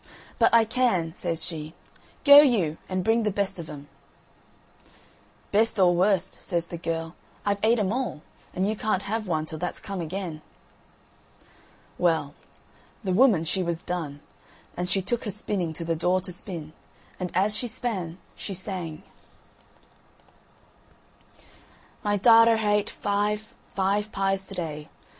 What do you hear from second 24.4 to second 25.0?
to day.